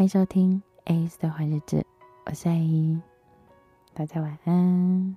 [0.00, 1.84] 欢迎收听 ACE 的坏日子，
[2.24, 3.02] 我是 A，
[3.92, 5.14] 大家晚安。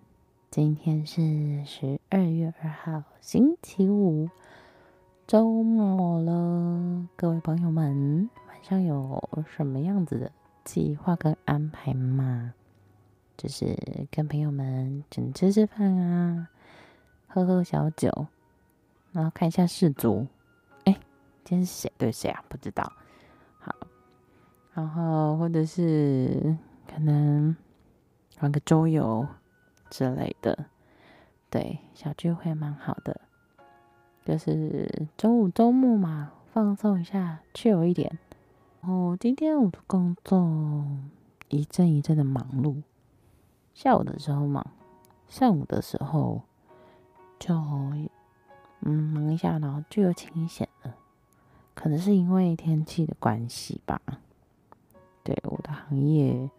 [0.52, 4.30] 今天是十二月二号，星期五，
[5.26, 7.08] 周末了。
[7.16, 9.24] 各位朋友们，晚上有
[9.56, 10.30] 什么样子的
[10.66, 12.54] 计划跟安排吗？
[13.38, 13.78] 就是
[14.12, 16.50] 跟朋友们只能吃吃饭啊，
[17.30, 18.28] 喝喝小酒，
[19.14, 20.28] 然后看一下世足。
[20.84, 20.92] 哎，
[21.46, 22.44] 今天是谁对谁啊？
[22.50, 22.92] 不知道。
[24.74, 27.56] 然后或者是可能
[28.40, 29.28] 玩个桌游
[29.90, 30.66] 之类的，
[31.50, 33.22] 对，小聚会蛮好的。
[34.26, 38.18] 就是周五周末嘛，放松一下，chill 一点。
[38.82, 40.86] 然后今天我的工作
[41.50, 42.82] 一阵一阵的忙碌。
[43.74, 44.66] 下午的时候忙，
[45.28, 46.42] 上午的时候
[47.38, 47.54] 就
[48.82, 50.96] 嗯忙一下，然后就有清闲了。
[51.76, 54.02] 可能是因为天气的关系吧。
[55.24, 56.50] 对，我的行业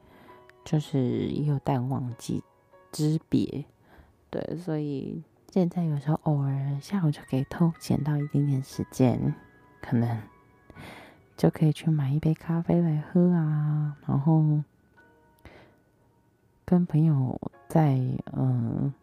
[0.64, 2.42] 就是也有淡旺季
[2.90, 3.64] 之别，
[4.30, 9.34] 对，所以现在有时候偶尔下午就可以偷闲到一点点时间，
[9.80, 10.22] 可能
[11.36, 14.62] 就可以去买一杯咖啡来喝啊，然后。
[16.66, 18.00] 跟朋友在
[18.32, 18.94] 嗯，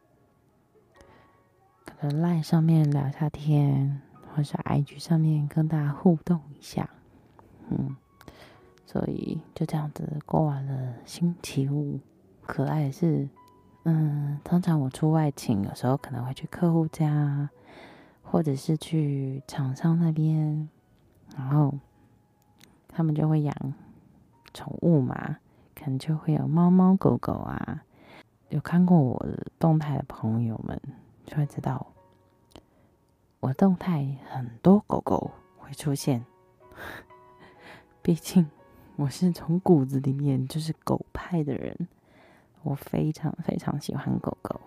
[1.86, 4.02] 可能赖上面聊下天，
[4.34, 6.89] 或是 IG 上面跟大家互动一下，
[7.70, 7.95] 嗯，
[8.92, 11.97] 所以就这样子过完了星期五。
[12.42, 13.30] 可爱是，
[13.83, 17.50] 嗯，通常我出外勤，有时候可能会去客户家，
[18.22, 20.67] 或者是去厂商那边，
[21.38, 21.73] 然后
[22.89, 23.56] 他们就会养
[24.53, 25.38] 宠物嘛。
[25.73, 27.83] 可能就会有猫猫狗狗啊，
[28.50, 30.78] 有看过我的动态的朋友们
[31.26, 31.88] 就会知道，
[33.39, 36.26] 我动态很多狗狗会出现。
[38.03, 38.45] 毕竟
[38.95, 41.88] 我是从骨子里面就是狗派的人，
[42.64, 44.60] 我非常非常喜欢狗狗。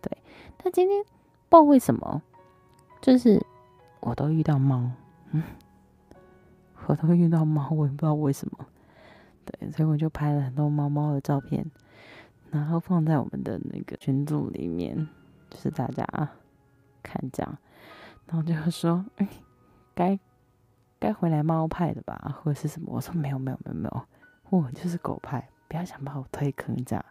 [0.00, 0.10] 对，
[0.56, 1.12] 但今天不知
[1.50, 2.22] 道为什么，
[3.00, 3.44] 就是
[4.00, 4.90] 我都遇到猫，
[5.32, 5.42] 嗯，
[6.86, 8.66] 我都遇到猫，我也不知道为什么。
[9.44, 11.64] 对，所以我就拍了很多猫猫的照片，
[12.50, 15.08] 然后放在我们的那个群组里面，
[15.50, 16.04] 就是大家
[17.02, 17.58] 看这样，
[18.26, 19.28] 然后就说：“哎，
[19.94, 20.18] 该
[20.98, 24.06] 该回来猫派的吧，或者是什么？”我说：“没有，没有，没有，没有，
[24.50, 27.04] 我就是狗派，不要想把我推坑这样。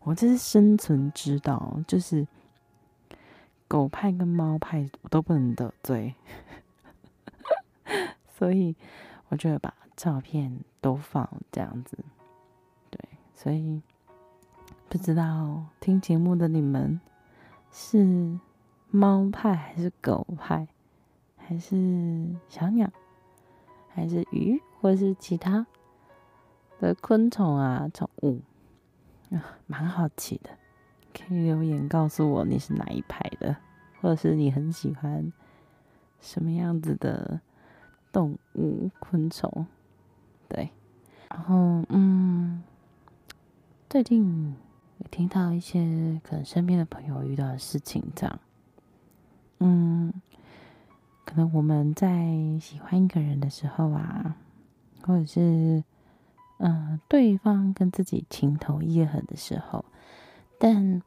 [0.00, 2.26] 我这是生存之道，就是
[3.68, 6.14] 狗派跟猫派我都不能得罪，
[8.38, 8.74] 所以
[9.28, 11.96] 我就把。”照片都放这样子，
[12.90, 12.98] 对，
[13.32, 13.80] 所以
[14.88, 17.00] 不知道听节目的你们
[17.70, 18.36] 是
[18.90, 20.66] 猫派还是狗派，
[21.36, 22.90] 还是小鸟，
[23.94, 25.66] 还是鱼，或是其他
[26.80, 28.40] 的昆虫啊、宠物。
[29.30, 30.50] 啊，蛮好奇的，
[31.12, 33.56] 可以留言告诉我你是哪一派的，
[34.00, 35.32] 或者是你很喜欢
[36.20, 37.40] 什么样子的
[38.12, 39.66] 动物、昆虫。
[40.46, 40.68] 对，
[41.30, 42.62] 然后嗯，
[43.88, 44.54] 最近
[44.98, 48.38] 有听到一些可能身边的朋友遇到的事情，这样，
[49.60, 50.12] 嗯，
[51.24, 54.36] 可能我们在喜欢一个人的时候啊，
[55.02, 55.82] 或者是
[56.58, 59.84] 嗯，对方跟自己情投意合的时候，
[60.58, 61.02] 但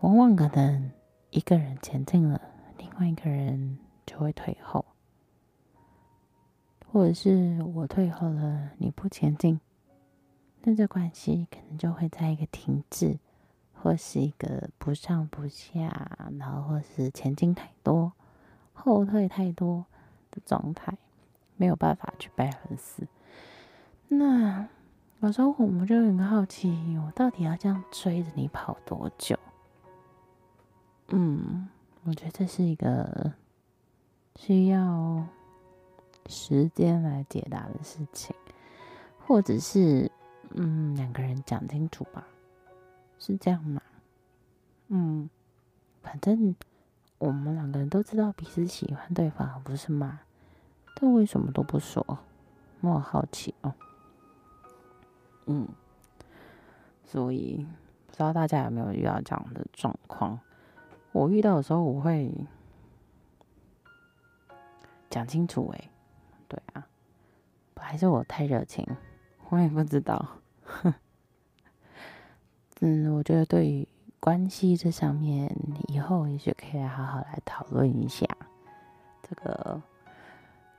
[0.00, 0.90] 往往可能
[1.30, 2.40] 一个人前进了，
[2.78, 4.84] 另外一个人就会退后。
[6.92, 9.60] 或者是我退后了，你不前进，
[10.62, 13.18] 那这关系可能就会在一个停滞，
[13.74, 18.12] 或是一个不上不下，然后或是前进太多，
[18.86, 19.84] 后退太多
[20.30, 20.96] 的状态，
[21.56, 23.06] 没有办法去 balance。
[24.08, 24.66] 那
[25.20, 29.38] 有时候我们就很好奇，我到底要这样追着你跑多久？
[31.08, 31.68] 嗯，
[32.04, 33.32] 我觉得这是一个
[34.36, 35.26] 需要。
[36.28, 38.34] 时间来解答的事情，
[39.24, 40.10] 或者是
[40.54, 42.26] 嗯，两个人讲清楚吧，
[43.16, 43.80] 是这样吗？
[44.88, 45.30] 嗯，
[46.02, 46.52] 反正
[47.18, 50.20] 我们两个人都知道彼此喜欢对方，不是吗？
[50.94, 52.18] 但为什么都不说？
[52.80, 53.74] 我好奇哦。
[55.46, 55.68] 嗯，
[57.04, 57.66] 所以
[58.06, 60.38] 不知道大家有没有遇到这样的状况？
[61.12, 62.32] 我遇到的时候，我会
[65.08, 65.90] 讲清楚诶。
[66.48, 66.86] 对啊，
[67.76, 68.86] 还是我太热情，
[69.48, 70.40] 我也不知道。
[72.80, 75.54] 嗯，我觉得对于关系这上面，
[75.88, 78.26] 以后也许可以好好来讨论一下
[79.22, 79.80] 这个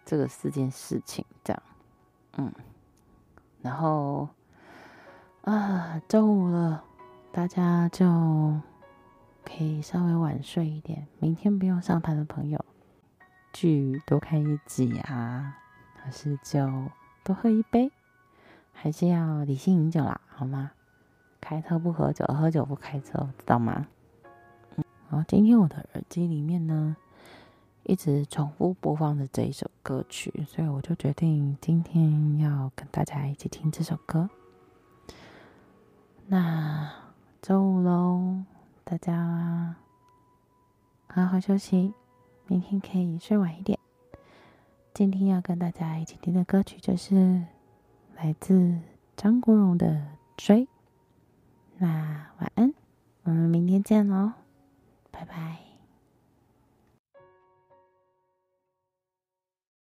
[0.06, 1.64] 这个四件事情，这样。
[2.38, 2.52] 嗯，
[3.62, 4.28] 然后
[5.44, 6.84] 啊，周五了，
[7.32, 8.06] 大家就
[9.46, 12.64] 可以稍微晚睡一点，明天不用上班的朋友，
[13.54, 15.58] 剧多看一集啊，
[15.96, 16.70] 还是就
[17.24, 17.92] 多喝一杯，
[18.74, 20.72] 还是要理性饮酒啦，好吗？
[21.40, 23.88] 开车不喝酒，喝酒不开车，知道吗？
[24.76, 26.96] 嗯，好，今天我的耳机里面呢，
[27.84, 34.30] 一直重复播放着这一首歌曲，所以我就决定今天要跟大家一起听这首歌。
[36.28, 36.92] 那
[37.42, 38.44] 周五喽，
[38.84, 39.76] 大家
[41.08, 41.94] 好好休息，
[42.48, 43.80] 明天可以睡晚一点。
[44.94, 47.44] 今天要跟大家一起听的歌曲就是
[48.16, 48.78] 来自
[49.16, 49.88] 张国荣的
[50.36, 50.66] 《追》。
[51.80, 51.88] 那
[52.40, 52.74] 晚安，
[53.24, 54.32] 我们明天见喽，
[55.12, 55.67] 拜拜。